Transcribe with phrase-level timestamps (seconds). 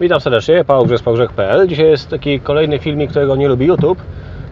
[0.00, 1.68] Witam serdecznie, Paweł Grzech, pałgrzech.pl.
[1.68, 4.02] Dzisiaj jest taki kolejny filmik, którego nie lubi YouTube,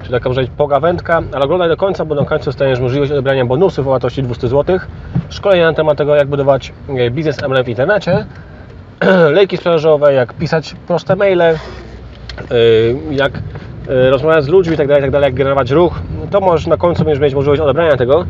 [0.01, 3.87] czyli taka może pogawędka, ale oglądaj do końca, bo na końcu dostaniesz możliwość odebrania bonusów
[3.87, 4.79] o wartości 200 zł,
[5.29, 8.27] szkolenia na temat tego, jak budować e, biznes MLM w internecie,
[9.37, 11.57] lejki sprzedażowe, jak pisać proste maile, e,
[13.11, 13.33] jak
[13.89, 17.35] e, rozmawiać z ludźmi itd., itd., jak generować ruch, to możesz na końcu będziesz mieć
[17.35, 18.25] możliwość odebrania tego.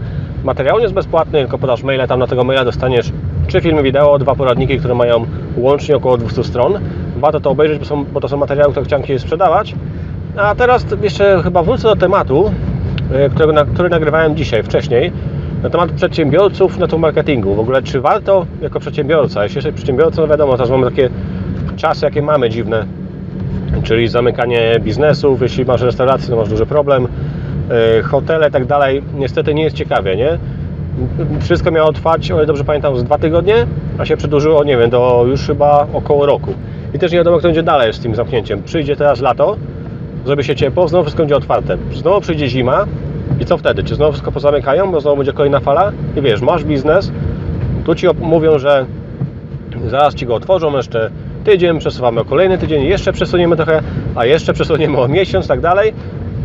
[0.44, 3.12] Materiał nie jest bezpłatny, tylko podasz maila, tam na tego maila dostaniesz
[3.46, 5.26] trzy filmy wideo, dwa poradniki, które mają
[5.56, 6.80] łącznie około 200 stron.
[7.18, 9.74] Warto to obejrzeć, bo, są, bo to są materiały, które chciałem Ci sprzedawać.
[10.36, 12.50] A teraz jeszcze chyba wrócę do tematu,
[13.12, 15.12] e, którego, na, który nagrywałem dzisiaj, wcześniej,
[15.62, 17.54] na temat przedsiębiorców na marketingu.
[17.54, 21.10] W ogóle, czy warto jako przedsiębiorca, jeśli jesteś przedsiębiorcą, no wiadomo, teraz mamy takie
[21.76, 22.86] czasy, jakie mamy dziwne,
[23.82, 27.08] czyli zamykanie biznesów, jeśli masz restaurację, to masz duży problem,
[27.98, 30.38] e, hotele i tak dalej, niestety nie jest ciekawie, nie?
[31.40, 33.66] Wszystko miało trwać, o ile dobrze pamiętam, z dwa tygodnie,
[33.98, 36.54] a się przedłużyło, nie wiem, do już chyba około roku.
[36.94, 38.62] I też nie wiadomo, kto będzie dalej z tym zamknięciem.
[38.62, 39.56] Przyjdzie teraz lato,
[40.24, 41.78] zrobi się ciepło, znowu wszystko będzie otwarte.
[41.92, 42.86] Znowu przyjdzie zima
[43.40, 43.84] i co wtedy?
[43.84, 45.92] Czy znowu wszystko pozamykają, bo znowu będzie kolejna fala?
[46.16, 47.12] I wiesz, masz biznes,
[47.84, 48.86] tu Ci mówią, że
[49.86, 51.10] zaraz Ci go otworzą, jeszcze
[51.44, 53.82] tydzień, przesuwamy o kolejny tydzień, jeszcze przesuniemy trochę,
[54.14, 55.92] a jeszcze przesuniemy o miesiąc, tak dalej.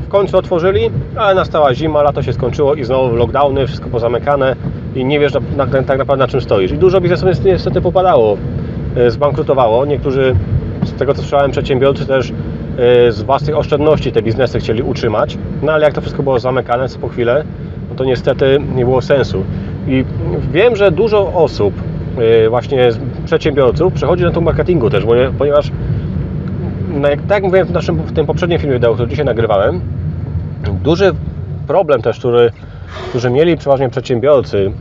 [0.06, 4.56] W końcu otworzyli, ale nastała zima, lato się skończyło i znowu lockdowny, wszystko pozamykane
[4.96, 6.72] i nie wiesz na, tak naprawdę na czym stoisz.
[6.72, 8.38] I dużo biznesów niestety popadało,
[9.08, 9.86] zbankrutowało.
[9.86, 10.36] Niektórzy,
[10.86, 15.72] z tego co słyszałem, przedsiębiorcy też e, z własnych oszczędności te biznesy chcieli utrzymać, no
[15.72, 17.44] ale jak to wszystko było zamykane co po chwilę,
[17.90, 19.44] no to niestety nie było sensu.
[19.88, 20.06] I
[20.52, 21.74] wiem, że dużo osób,
[22.18, 22.90] e, właśnie
[23.26, 25.06] przedsiębiorców, przechodzi na to marketingu też,
[25.38, 25.72] ponieważ
[26.94, 29.82] no jak tak mówiłem w, naszym, w tym poprzednim filmie, który dzisiaj nagrywałem,
[30.84, 31.12] duży
[31.68, 32.52] problem też, który,
[33.10, 34.72] którzy mieli przeważnie przedsiębiorcy,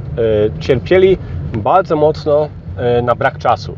[0.57, 1.19] e, cierpieli
[1.57, 3.77] bardzo mocno e, na brak czasu.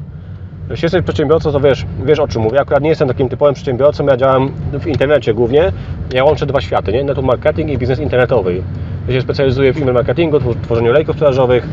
[0.70, 2.60] Jeśli jesteś przedsiębiorcą, to wiesz, wiesz o czym mówię.
[2.60, 5.72] Akurat nie jestem takim typowym przedsiębiorcą, ja działam w internecie głównie.
[6.12, 7.04] Ja łączę dwa światy, nie?
[7.04, 8.62] network marketing i biznes internetowy.
[9.08, 11.68] Ja się specjalizuję w e-mail marketingu, tworzeniu lejków sprzedażowych,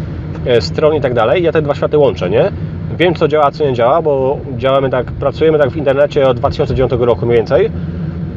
[0.46, 1.44] e, stron i tak dalej.
[1.44, 2.52] Ja te dwa światy łączę, nie?
[2.98, 6.92] Wiem, co działa, co nie działa, bo działamy tak, pracujemy tak w internecie od 2009
[7.00, 7.72] roku mniej więcej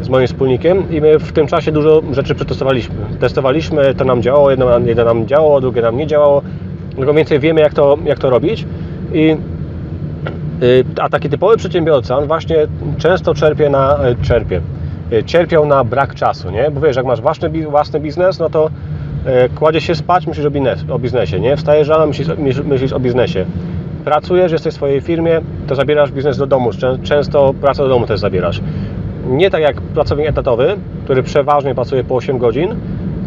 [0.01, 2.95] z moim wspólnikiem i my w tym czasie dużo rzeczy przetestowaliśmy.
[3.21, 6.43] Testowaliśmy, to nam działało, jedno, jedno nam działało, drugie nam nie działało.
[6.97, 8.67] Tylko więcej wiemy, jak to, jak to robić.
[9.13, 9.37] I,
[11.01, 12.57] a taki typowy przedsiębiorca, on właśnie
[12.99, 14.61] często czerpie na, y, czerpie,
[15.13, 16.71] y, cierpiał na brak czasu, nie?
[16.71, 18.71] Bo wiesz, jak masz własny, własny biznes, no to
[19.55, 21.57] kładzie się spać, myślisz o, biznes, o biznesie, nie?
[21.57, 22.29] Wstajesz rano, myślisz,
[22.65, 23.45] myślisz o biznesie
[24.05, 26.71] pracujesz, jesteś w swojej firmie, to zabierasz biznes do domu.
[27.03, 28.61] Często pracę do domu też zabierasz.
[29.29, 32.75] Nie tak jak pracownik etatowy, który przeważnie pracuje po 8 godzin.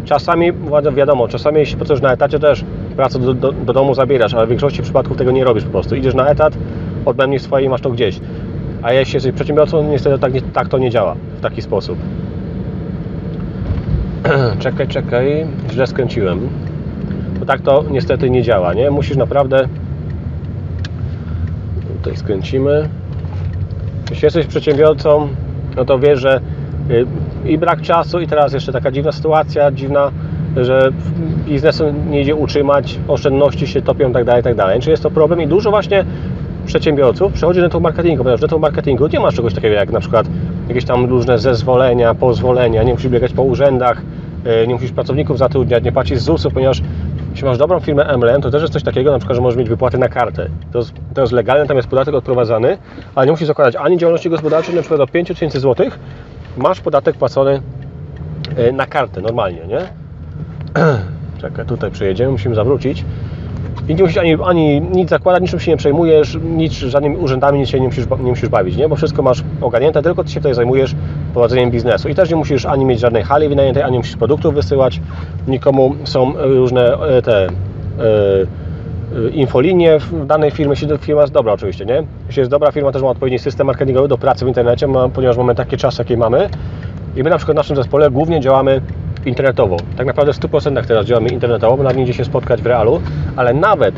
[0.04, 0.52] Czasami,
[0.96, 2.64] wiadomo, czasami jeśli pracujesz na etacie też
[2.96, 5.96] pracę do, do, do, domu zabierasz, ale w większości przypadków tego nie robisz po prostu.
[5.96, 6.54] Idziesz na etat,
[7.04, 8.20] odbędziesz swoje i masz to gdzieś.
[8.82, 11.98] A jeśli jesteś przedsiębiorcą, niestety tak, tak to nie działa w taki sposób.
[14.58, 16.48] czekaj, czekaj, źle skręciłem.
[17.40, 18.90] Bo tak to niestety nie działa, nie?
[18.90, 19.68] Musisz naprawdę
[21.96, 22.88] tutaj skręcimy.
[24.10, 25.28] Jeśli jesteś przedsiębiorcą,
[25.76, 26.40] no to wiesz, że
[26.90, 27.06] y,
[27.48, 30.10] i brak czasu, i teraz jeszcze taka dziwna sytuacja, dziwna,
[30.56, 30.90] że
[31.46, 34.80] biznesu nie idzie utrzymać, oszczędności się topią, tak dalej, tak dalej.
[34.80, 35.42] Czy jest to problem?
[35.42, 36.04] I dużo właśnie
[36.68, 40.00] przedsiębiorców przechodzi do network marketingu, ponieważ w network marketingu nie masz czegoś takiego jak na
[40.00, 40.26] przykład
[40.68, 44.02] jakieś tam różne zezwolenia, pozwolenia, nie musisz biegać po urzędach,
[44.62, 46.82] y, nie musisz pracowników zatrudniać, nie płacić ZUS-u, ponieważ
[47.30, 49.68] jeśli masz dobrą firmę MLM, to też jest coś takiego, na przykład, że możesz mieć
[49.68, 50.48] wypłaty na kartę.
[50.72, 52.78] To jest, to jest legalne, tam jest podatek odprowadzany,
[53.14, 55.86] ale nie musisz zakładać ani działalności gospodarczej, na przykład do 5000 zł
[56.56, 57.62] masz podatek płacony
[58.56, 59.80] e, na kartę normalnie, nie?
[61.40, 63.04] Czekaj, tutaj przejedziemy, musimy zawrócić.
[63.88, 67.80] I nie musisz ani, ani nic zakładać, niczym się nie przejmujesz, nic, żadnymi urzędami się
[67.80, 68.88] nie musisz, nie musisz bawić, nie?
[68.88, 70.94] Bo wszystko masz ogarnięte, tylko Ty się tutaj zajmujesz
[71.32, 72.08] prowadzeniem biznesu.
[72.08, 75.00] I też nie musisz ani mieć żadnej hali wynajętej, ani musisz produktów wysyłać
[75.48, 75.94] nikomu.
[76.04, 77.50] Są różne e, te e,
[79.26, 82.02] e, infolinie w danej firmie, jeśli firma jest dobra oczywiście, nie?
[82.26, 85.54] Jeśli jest dobra firma, też ma odpowiedni system marketingowy do pracy w internecie, ponieważ mamy
[85.54, 86.48] takie czasy, jakie mamy.
[87.16, 88.80] I my na przykład w naszym zespole głównie działamy
[89.26, 89.76] internetowo.
[89.96, 93.00] Tak naprawdę w 100% teraz działamy internetowo, bo nawet nie się spotkać w realu,
[93.36, 93.94] ale nawet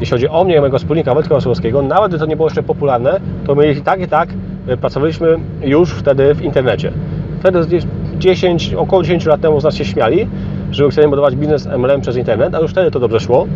[0.00, 2.62] jeśli chodzi o mnie i mojego wspólnika Wojtka Masłowskiego, nawet gdy to nie było jeszcze
[2.62, 4.28] popularne, to my i tak i tak
[4.66, 6.92] e, pracowaliśmy już wtedy w internecie.
[7.40, 7.78] Wtedy
[8.18, 10.26] 10, około 10 lat temu z nas się śmiali,
[10.70, 13.46] że chcemy budować biznes MLM przez internet, a już wtedy to dobrze szło.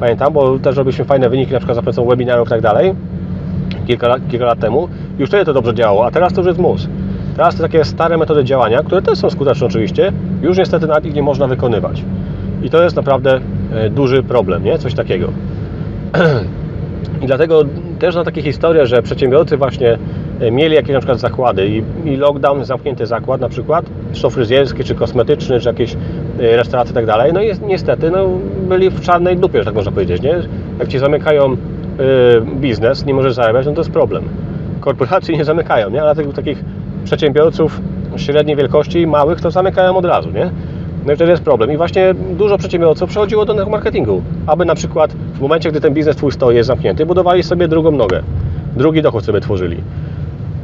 [0.00, 2.94] Pamiętam, bo też robiliśmy fajne wyniki, na przykład za pomocą webinarów i tak dalej,
[3.86, 4.88] kilka, kilka lat temu.
[5.18, 6.88] Już wtedy to dobrze działało, a teraz to już jest mus.
[7.36, 10.12] Teraz te takie stare metody działania, które też są skuteczne oczywiście,
[10.42, 12.04] już niestety nawet ich nie można wykonywać.
[12.62, 13.40] I to jest naprawdę
[13.74, 14.78] e, duży problem, nie?
[14.78, 15.28] Coś takiego.
[17.22, 17.62] I dlatego
[17.98, 19.98] też na takie historie, że przedsiębiorcy właśnie
[20.40, 24.30] e, mieli jakieś na przykład zakłady i, i lockdown, zamknięty zakład na przykład, czy to
[24.30, 28.28] fryzjerski, czy kosmetyczny, czy jakieś e, restauracje i tak dalej, no i niestety no,
[28.68, 30.34] byli w czarnej dupie, że tak można powiedzieć, nie?
[30.78, 31.56] Jak Ci zamykają y,
[32.60, 34.24] biznes, nie możesz zarabiać, no to jest problem.
[34.80, 36.02] Korporacje nie zamykają, nie?
[36.02, 36.64] Ale tych takich
[37.04, 37.80] przedsiębiorców
[38.16, 40.50] średniej wielkości, małych, to zamykają od razu, nie?
[41.06, 41.72] No i wtedy jest problem.
[41.72, 46.16] I właśnie dużo przedsiębiorców przechodziło do marketingu, aby na przykład w momencie, gdy ten biznes
[46.16, 48.22] Twój stoi, jest zamknięty, budowali sobie drugą nogę,
[48.76, 49.76] drugi dochód sobie tworzyli.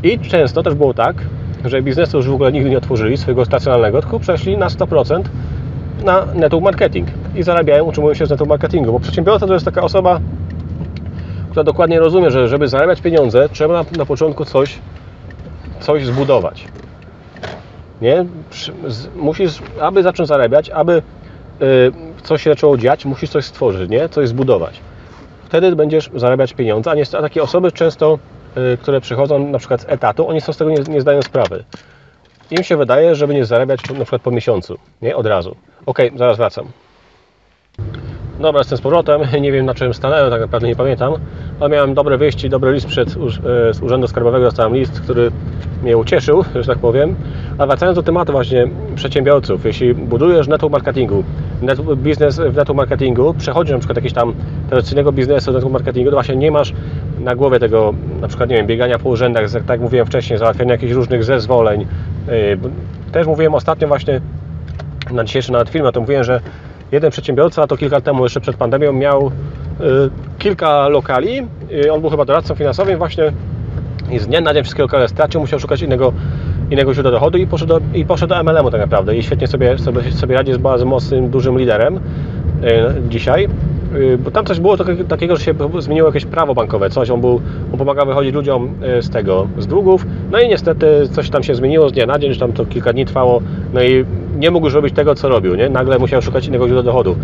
[0.03, 1.17] I często też było tak,
[1.65, 5.23] że biznesu już w ogóle nigdy nie otworzyli swojego stacjonalnego, tylko przeszli na 100%
[6.05, 9.83] na network marketing i zarabiają, utrzymują się z network marketingu, bo przedsiębiorca to jest taka
[9.83, 10.21] osoba,
[11.51, 14.79] która dokładnie rozumie, że żeby zarabiać pieniądze, trzeba na, na początku coś,
[15.81, 16.65] coś zbudować.
[18.01, 18.25] Nie?
[19.17, 21.03] Musisz, aby zacząć zarabiać, aby
[21.63, 21.93] y,
[22.23, 24.09] coś się zaczęło dziać, musisz coś stworzyć, nie?
[24.09, 24.81] coś zbudować.
[25.45, 28.19] Wtedy będziesz zarabiać pieniądze, a, nie, a takie osoby często,
[28.57, 31.65] y, które przychodzą na przykład z etatu, oni są z tego nie, nie zdają sprawy.
[32.51, 35.17] Im się wydaje, że będzie zarabiać na przykład po miesiącu, nie?
[35.17, 35.57] Od razu.
[35.87, 36.69] Ok, zaraz wracam.
[38.41, 39.21] Dobra, jestem z powrotem.
[39.43, 41.15] Nie wiem na czym stanąłem, tak naprawdę nie pamiętam.
[41.61, 44.45] Ale miałem dobre wyjście, dobry list przed, e, z Urzędu Skarbowego.
[44.45, 45.31] Dostałem list, który
[45.83, 47.15] mnie ucieszył, że tak powiem.
[47.59, 49.65] A wracając do tematu właśnie przedsiębiorców.
[49.65, 51.25] Jeśli budujesz network marketingu,
[51.63, 54.35] net, biznes w network marketingu, przechodzisz na przykład jakiegoś tam
[54.69, 56.73] tradycyjnego biznesu w network marketingu, to właśnie nie masz
[57.21, 60.73] na głowie tego, na przykład, nie wiem, biegania po urzędach, tak jak mówiłem wcześniej, załatwiania
[60.73, 61.87] jakichś różnych zezwoleń.
[62.29, 64.21] E, też mówiłem ostatnio właśnie
[65.11, 66.41] na dzisiejszy nawet film, o tym mówiłem, że
[66.93, 69.31] jeden przedsiębiorca, to kilka lat temu, jeszcze przed pandemią, miał y,
[70.39, 71.47] kilka lokali.
[71.85, 73.33] Y, on był chyba doradcą finansowym właśnie
[74.11, 76.13] i z dnia na dzień wszystkie lokale stracił, musiał szukać innego,
[76.71, 79.79] innego źródła dochodu i poszedł do, i poszedł do MLM-u tak naprawdę i świetnie sobie,
[79.79, 82.01] sobie, sobie radzi, jest bardzo mocnym, dużym liderem y,
[83.09, 83.49] dzisiaj.
[84.19, 84.77] Bo tam coś było
[85.09, 87.41] takiego, że się zmieniło jakieś prawo bankowe, coś, on, był,
[87.73, 91.89] on pomagał wychodzić ludziom z tego, z długów, no i niestety coś tam się zmieniło
[91.89, 93.43] z dnia na dzień, że tam to kilka dni trwało,
[93.75, 94.05] no i
[94.39, 95.69] nie mógł już robić tego, co robił, nie?
[95.69, 97.17] Nagle musiał szukać innego źródła dochodu.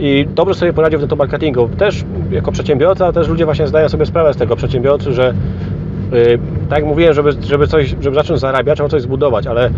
[0.00, 1.68] I dobrze sobie poradził w tym marketingu.
[1.68, 5.34] Też jako przedsiębiorca, też ludzie właśnie zdają sobie sprawę z tego przedsiębiorcy, że
[6.12, 6.38] yy,
[6.68, 9.70] tak jak mówiłem, żeby, żeby, coś, żeby zacząć zarabiać, trzeba coś zbudować, ale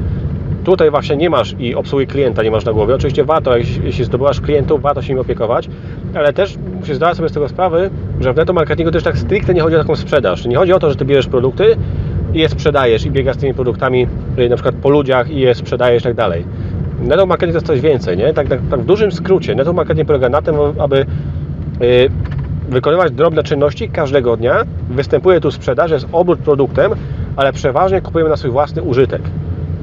[0.64, 2.94] tutaj właśnie nie masz i obsługi klienta nie masz na głowie.
[2.94, 5.68] Oczywiście warto, jeśli, jeśli zdobywasz klientów, warto się im opiekować,
[6.14, 7.90] ale też musisz zdawać sobie z tego sprawę,
[8.20, 10.46] że w netto marketingu też tak stricte nie chodzi o taką sprzedaż.
[10.46, 11.76] Nie chodzi o to, że ty bierzesz produkty
[12.34, 14.06] i je sprzedajesz i biegasz z tymi produktami
[14.38, 16.44] y, na przykład po ludziach i je sprzedajesz i tak dalej.
[17.00, 18.34] Network marketing to jest coś więcej, nie?
[18.34, 19.54] Tak, tak, tak w dużym skrócie.
[19.54, 21.06] Network marketing polega na tym, aby
[21.80, 21.86] yy,
[22.68, 24.62] wykonywać drobne czynności każdego dnia.
[24.90, 26.92] Występuje tu sprzedaż, jest obrót produktem,
[27.36, 29.22] ale przeważnie kupujemy na swój własny użytek.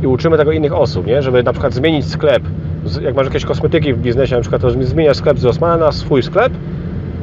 [0.03, 1.21] I uczymy tego innych osób, nie?
[1.21, 2.43] Żeby na przykład zmienić sklep.
[3.01, 6.23] Jak masz jakieś kosmetyki w biznesie, na przykład to zmieniasz sklep z Rossmana na swój
[6.23, 6.53] sklep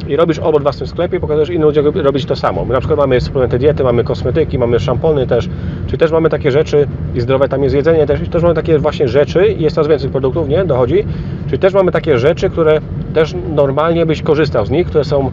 [0.09, 2.65] i robisz obok w własnym sklepie i pokazujesz innym ludziom robić to samo.
[2.65, 5.49] My na przykład mamy suplementy diety, mamy kosmetyki, mamy szampony też,
[5.87, 9.09] czyli też mamy takie rzeczy i zdrowe tam jest jedzenie też, też mamy takie właśnie
[9.09, 10.65] rzeczy i jest coraz więcej produktów, nie?
[10.65, 11.05] Dochodzi.
[11.47, 12.81] Czyli też mamy takie rzeczy, które
[13.15, 15.31] też normalnie byś korzystał z nich, które są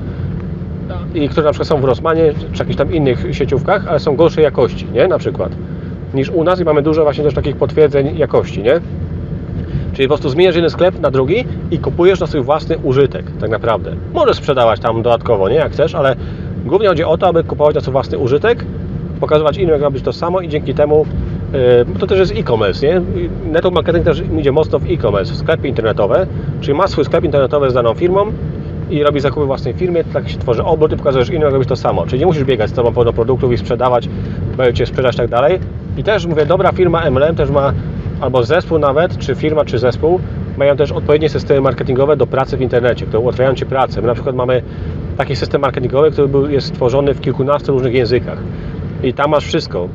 [1.13, 4.43] i które na przykład są w Rossmanie czy jakichś tam innych sieciówkach, ale są gorszej
[4.43, 5.07] jakości, nie?
[5.07, 5.51] Na przykład
[6.13, 8.81] niż u nas i mamy dużo właśnie też takich potwierdzeń jakości, nie?
[9.93, 13.49] Czyli po prostu zmieniasz jeden sklep na drugi i kupujesz na swój własny użytek, tak
[13.49, 13.95] naprawdę.
[14.13, 16.15] Możesz sprzedawać tam dodatkowo, nie, jak chcesz, ale
[16.65, 18.65] głównie chodzi o to, aby kupować na swój własny użytek,
[19.21, 21.05] pokazywać innym, jak robić to samo i dzięki temu
[21.53, 23.01] yy, to też jest e-commerce, nie?
[23.51, 26.27] Network marketing też idzie mocno w e-commerce, w sklepy internetowe,
[26.61, 28.25] czyli masz swój sklep internetowy z daną firmą
[28.89, 31.75] i robisz zakupy własnej firmie, tak się tworzy obrót i pokazujesz innym, jak robić to
[31.75, 32.05] samo.
[32.05, 34.09] Czyli nie musisz biegać z tobą do produktów i sprzedawać,
[34.57, 35.59] będzie Cię sprzedać tak dalej.
[35.97, 37.73] I też mówię, dobra firma MLM też ma
[38.21, 40.19] albo zespół nawet, czy firma, czy zespół
[40.57, 44.01] mają też odpowiednie systemy marketingowe do pracy w internecie, które ułatwiają Ci pracę.
[44.01, 44.61] My na przykład mamy
[45.17, 48.37] taki system marketingowy, który był, jest stworzony w kilkunastu różnych językach.
[49.03, 49.87] I tam masz wszystko.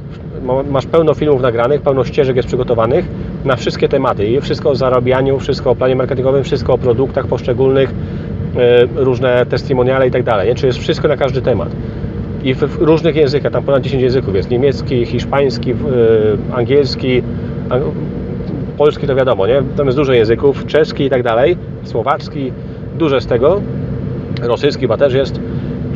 [0.70, 3.04] Masz pełno filmów nagranych, pełno ścieżek jest przygotowanych
[3.44, 4.26] na wszystkie tematy.
[4.26, 7.94] I wszystko o zarabianiu, wszystko o planie marketingowym, wszystko o produktach poszczególnych,
[8.56, 10.54] e, różne testimoniale i tak dalej.
[10.62, 11.68] Jest wszystko na każdy temat.
[12.44, 14.50] I w różnych językach, tam ponad 10 języków jest.
[14.50, 15.74] Niemiecki, hiszpański, e,
[16.56, 17.22] angielski,
[18.78, 19.62] polski to wiadomo, nie?
[19.76, 22.52] Tam jest dużo języków, czeski i tak dalej, słowacki,
[22.98, 23.60] dużo z tego,
[24.42, 25.40] rosyjski chyba też jest.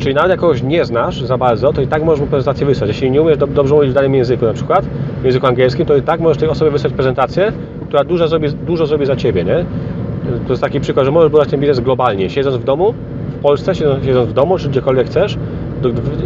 [0.01, 2.87] Czyli nawet jak kogoś nie znasz za bardzo, to i tak możesz mu prezentację wysłać.
[2.87, 4.85] Jeśli nie umiesz dobrze mówić w danym języku, na przykład
[5.21, 7.51] w języku angielskim, to i tak możesz tej osobie wysłać prezentację,
[7.87, 9.65] która dużo zrobi, dużo zrobi za Ciebie, nie?
[10.47, 12.93] To jest taki przykład, że możesz budować ten biznes globalnie, siedząc w domu,
[13.39, 15.37] w Polsce, siedząc, w domu, czy gdziekolwiek chcesz,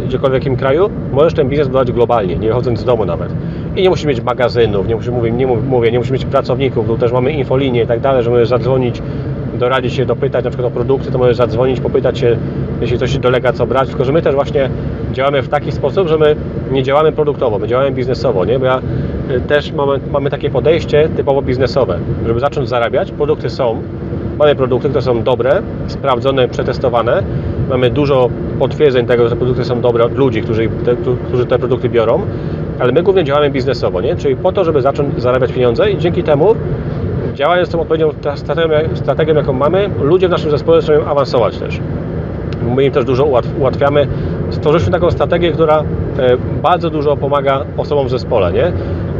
[0.06, 3.32] gdziekolwiek w jakim kraju, możesz ten biznes budować globalnie, nie wychodząc z domu nawet.
[3.76, 6.98] I nie musisz mieć magazynów, nie musisz, mówię, nie mówię, nie musisz mieć pracowników, tu
[6.98, 9.02] też mamy infolinię i tak dalej, że możesz zadzwonić
[9.56, 12.36] doradzić się, dopytać na przykład o produkty, to możesz zadzwonić, popytać się,
[12.80, 14.70] jeśli coś Ci dolega, co brać, tylko że my też właśnie
[15.12, 16.36] działamy w taki sposób, że my
[16.70, 18.58] nie działamy produktowo, my działamy biznesowo, nie?
[18.58, 18.80] Bo ja
[19.30, 23.82] y, też mamy, mamy takie podejście typowo biznesowe, żeby zacząć zarabiać, produkty są,
[24.38, 27.22] mamy produkty, które są dobre, sprawdzone, przetestowane,
[27.70, 30.96] mamy dużo potwierdzeń tego, że te produkty są dobre od ludzi, którzy te,
[31.28, 32.20] którzy te produkty biorą,
[32.78, 34.16] ale my głównie działamy biznesowo, nie?
[34.16, 36.54] czyli po to, żeby zacząć zarabiać pieniądze i dzięki temu
[37.36, 38.10] działając tą odpowiednią
[38.94, 41.80] strategią, jaką mamy, ludzie w naszym zespole zaczynają awansować też.
[42.76, 43.24] My im też dużo
[43.58, 44.06] ułatwiamy.
[44.50, 48.52] Stworzyliśmy taką strategię, która e, bardzo dużo pomaga osobom w zespole.
[48.52, 48.72] Nie?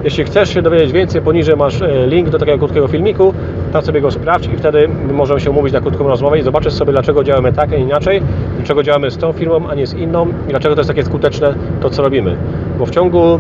[0.04, 3.35] Jeśli chcesz się dowiedzieć więcej, poniżej masz e, link do takiego krótkiego filmiku,
[3.73, 6.92] tam sobie go sprawdź i wtedy możemy się umówić na krótką rozmowę i zobaczysz sobie,
[6.92, 8.23] dlaczego działamy tak, a nie inaczej,
[8.56, 11.54] dlaczego działamy z tą firmą, a nie z inną i dlaczego to jest takie skuteczne
[11.80, 12.37] to, co robimy.
[12.78, 13.38] Bo w ciągu,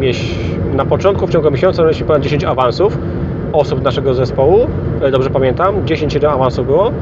[0.00, 0.12] yy,
[0.76, 2.98] na początku, w ciągu miesiąca mieliśmy ponad 10 awansów,
[3.52, 4.66] osób naszego zespołu,
[5.12, 6.92] dobrze pamiętam, 10 awansów było,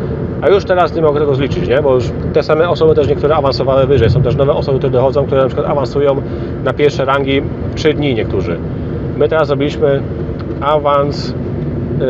[0.44, 1.82] a już teraz nie mogę tego zliczyć, nie?
[1.82, 4.10] bo już te same osoby też niektóre awansowały wyżej.
[4.10, 6.16] Są też nowe osoby, które dochodzą, które na przykład awansują
[6.64, 8.58] na pierwsze rangi w 3 dni niektórzy.
[9.18, 10.02] My teraz zrobiliśmy
[10.60, 11.34] awans
[12.00, 12.06] yy,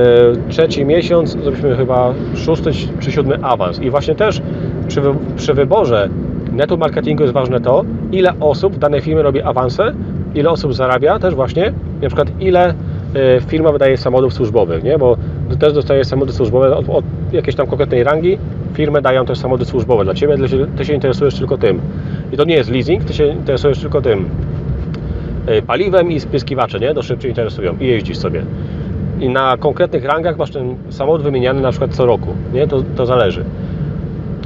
[0.49, 4.43] trzeci miesiąc, zrobiliśmy chyba szósty czy siódmy awans i właśnie też
[4.89, 5.03] przy,
[5.37, 6.09] przy wyborze
[6.53, 9.93] network marketingu jest ważne to, ile osób w danej firmie robi awanse,
[10.35, 11.73] ile osób zarabia, też właśnie,
[12.03, 12.75] na przykład ile E,
[13.47, 14.99] firma wydaje samochodów służbowych, nie?
[14.99, 15.17] bo
[15.59, 18.39] też dostaje samochody służbowe od, od jakiejś tam konkretnej rangi,
[18.75, 20.37] firmy dają też samochody służbowe dla Ciebie,
[20.77, 21.81] Ty się interesujesz tylko tym.
[22.33, 24.29] I to nie jest leasing, Ty się interesujesz tylko tym
[25.47, 26.95] e, paliwem i spryskiwacze, nie?
[26.95, 28.43] To szybciej interesują i jeździsz sobie.
[29.21, 32.67] I na konkretnych rangach masz ten samochód wymieniany na przykład co roku, nie?
[32.67, 33.45] To, to zależy.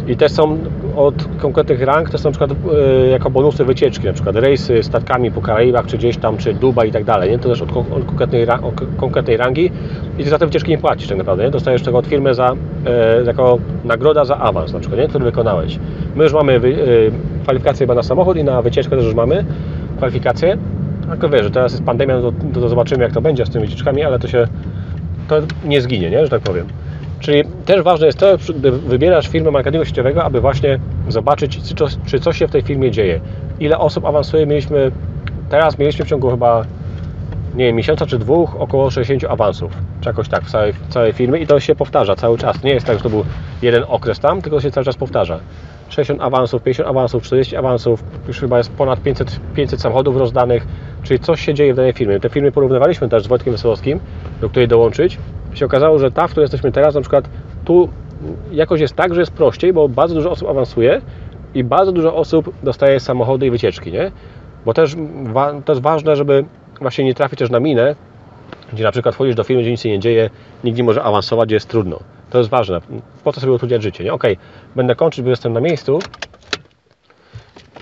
[0.09, 0.59] I też są
[0.97, 5.31] od konkretnych rang, to są na przykład e, jako bonusy wycieczki, na przykład rejsy statkami
[5.31, 7.39] po Karaibach, czy gdzieś tam, czy Dubaj i tak dalej, nie?
[7.39, 7.73] To też od,
[8.07, 9.71] konkretnej, od konkretnej rangi
[10.19, 11.51] i Ty za te wycieczki nie płacisz tak naprawdę, nie?
[11.51, 12.53] Dostajesz tego od firmy za,
[12.87, 15.09] e, jako nagroda za awans na przykład, nie?
[15.09, 15.79] który wykonałeś.
[16.17, 19.45] My już mamy wy, e, kwalifikację chyba na samochód i na wycieczkę też już mamy
[19.97, 20.57] kwalifikację.
[21.11, 23.65] Tylko wiesz, że teraz jest pandemia, no to, to zobaczymy jak to będzie z tymi
[23.65, 24.49] wycieczkami, ale to się
[25.29, 26.25] to nie zginie, nie?
[26.25, 26.67] że tak powiem.
[27.21, 31.61] Czyli też ważne jest to, gdy wybierasz firmę marketingu sieciowego, aby właśnie zobaczyć,
[32.07, 33.21] czy coś się w tej firmie dzieje.
[33.61, 34.91] Ile osób awansuje, mieliśmy,
[35.51, 36.65] teraz mieliśmy w ciągu chyba,
[37.55, 41.13] nie wiem, miesiąca czy dwóch, około 60 awansów, czy jakoś tak w całej, w całej
[41.13, 42.63] firmie i to się powtarza cały czas.
[42.63, 43.25] Nie jest tak, że to był
[43.63, 45.41] jeden okres tam, tylko się cały czas powtarza.
[45.89, 50.67] 60 awansów, 50 awansów, 40 awansów, już chyba jest ponad 500, 500 samochodów rozdanych,
[51.03, 52.21] czyli coś się dzieje w danej firmie.
[52.21, 54.01] Te firmy porównywaliśmy też z Wojtkiem Wesołowskim,
[54.41, 55.19] do której dołączyć
[55.55, 57.29] się okazało, że ta, w której jesteśmy teraz, na przykład
[57.65, 57.89] tu
[58.53, 61.01] jakoś jest tak, że jest prościej, bo bardzo dużo osób awansuje
[61.55, 64.13] i bardzo dużo osób dostaje samochody i wycieczki, nie?
[64.65, 64.97] Bo też
[65.65, 66.45] to jest ważne, żeby
[66.81, 67.95] właśnie nie trafić też na minę,
[68.73, 70.31] gdzie na przykład wchodzisz do firmy, gdzie nic się nie dzieje,
[70.65, 71.99] nikt nie może awansować, gdzie jest trudno.
[72.31, 72.81] To jest ważne.
[73.25, 74.13] Po co sobie utrudniać życie, nie?
[74.13, 74.23] Ok,
[74.77, 75.99] będę kończyć, bo jestem na miejscu.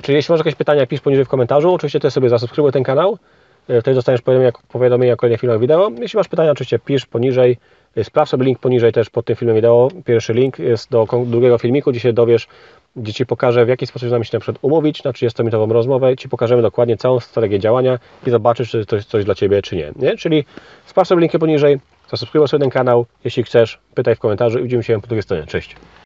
[0.03, 1.75] Czyli jeśli masz jakieś pytania, pisz poniżej w komentarzu.
[1.75, 3.19] Oczywiście też sobie zasubskrybuj ten kanał.
[3.69, 4.23] E, wtedy dostaniesz
[4.69, 5.91] powiadomienia o kolejnych filmach wideo.
[6.01, 7.57] Jeśli masz pytania, oczywiście pisz poniżej.
[7.97, 9.89] E, sprawdź sobie link poniżej też pod tym filmem wideo.
[10.05, 12.49] Pierwszy link jest do drugiego filmiku, gdzie się dowiesz,
[12.97, 16.17] gdzie Ci pokażę, w jaki sposób mamy się na przykład umówić na 30-minutową rozmowę.
[16.17, 19.77] Ci pokażemy dokładnie całą strategię działania i zobaczysz, czy to jest coś dla Ciebie, czy
[19.77, 19.93] nie.
[19.97, 20.17] nie?
[20.17, 20.45] Czyli
[20.87, 21.79] sprawdź sobie linki poniżej,
[22.11, 23.07] zasubskrybuj sobie ten kanał.
[23.25, 25.47] Jeśli chcesz, pytaj w komentarzu i widzimy się po drugiej stronie.
[25.47, 25.77] Cześć!